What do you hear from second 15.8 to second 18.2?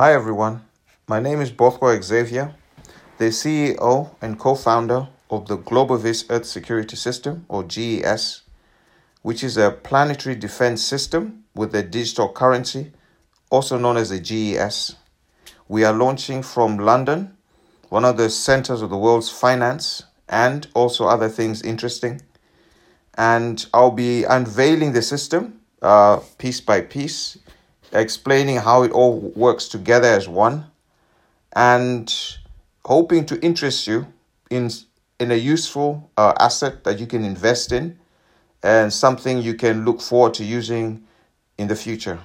are launching from London, one of